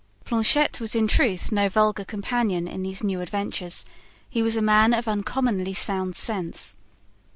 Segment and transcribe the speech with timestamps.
[0.23, 3.85] Planchet was in truth no vulgar companion in these new adventures;
[4.27, 6.75] he was a man of uncommonly sound sense.